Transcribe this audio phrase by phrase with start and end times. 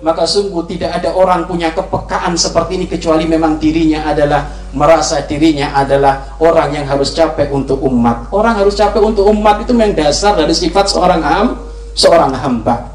[0.00, 5.76] maka sungguh tidak ada orang punya kepekaan seperti ini kecuali memang dirinya adalah merasa dirinya
[5.76, 8.32] adalah orang yang harus capek untuk umat.
[8.32, 11.46] Orang harus capek untuk umat itu memang dasar dari sifat seorang ham,
[11.92, 12.88] seorang hamba.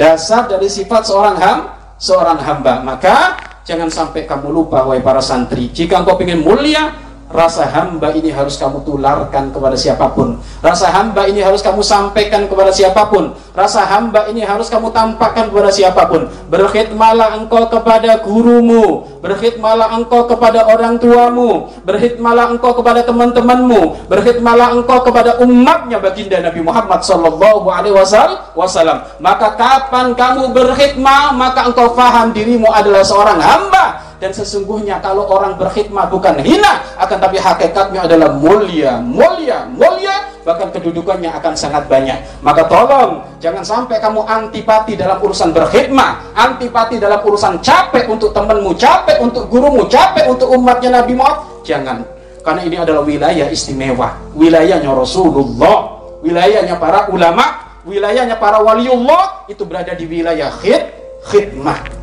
[0.00, 1.58] Dasar dari sifat seorang ham,
[2.00, 2.80] seorang hamba.
[2.80, 3.36] Maka
[3.68, 8.54] jangan sampai kamu lupa wahai para santri, jika engkau ingin mulia, Rasa hamba ini harus
[8.54, 10.38] kamu tularkan kepada siapa pun.
[10.62, 13.34] Rasa hamba ini harus kamu sampaikan kepada siapa pun.
[13.50, 16.30] Rasa hamba ini harus kamu tampakkan kepada siapa pun.
[16.46, 19.10] Berkhidmatlah engkau kepada gurumu.
[19.26, 21.66] Berkhidmatlah engkau kepada orang tuamu.
[21.82, 24.06] Berkhidmatlah engkau kepada teman-temanmu.
[24.06, 27.94] Berkhidmatlah engkau kepada umatnya baginda Nabi Muhammad sallallahu alaihi
[28.54, 29.02] wasallam.
[29.18, 35.56] Maka kapan kamu berkhidmat, maka engkau faham dirimu adalah seorang hamba dan sesungguhnya kalau orang
[35.60, 42.14] berkhidmat bukan hina akan tapi hakikatnya adalah mulia mulia mulia bahkan kedudukannya akan sangat banyak.
[42.38, 48.70] Maka tolong jangan sampai kamu antipati dalam urusan berkhidmat antipati dalam urusan capek untuk temanmu
[48.78, 51.66] capek untuk gurumu capek untuk umatnya Nabi Muhammad.
[51.66, 52.06] Jangan
[52.46, 54.14] karena ini adalah wilayah istimewa.
[54.38, 57.44] Wilayahnya Rasulullah wilayahnya para ulama
[57.82, 60.94] wilayahnya para waliullah itu berada di wilayah khid
[61.26, 61.95] khidmat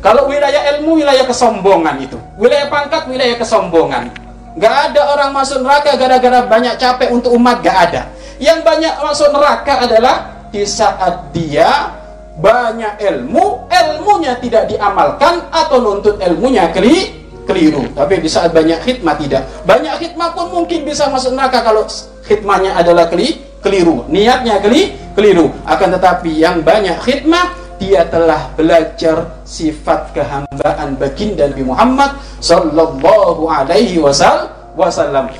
[0.00, 2.16] kalau wilayah ilmu, wilayah kesombongan itu.
[2.40, 4.08] Wilayah pangkat, wilayah kesombongan.
[4.56, 8.02] Gak ada orang masuk neraka gara-gara banyak capek untuk umat, gak ada.
[8.40, 11.92] Yang banyak masuk neraka adalah di saat dia
[12.40, 17.84] banyak ilmu, ilmunya tidak diamalkan atau nuntut ilmunya keli, keliru.
[17.92, 19.44] Tapi di saat banyak khidmat tidak.
[19.68, 21.84] Banyak khidmat pun mungkin bisa masuk neraka kalau
[22.24, 24.08] khidmatnya adalah keli, keliru.
[24.08, 25.52] Niatnya keli, keliru.
[25.68, 32.12] Akan tetapi yang banyak khidmat dia telah belajar sifat kehambaan baginda Nabi Muhammad
[32.44, 35.32] sallallahu alaihi wasallam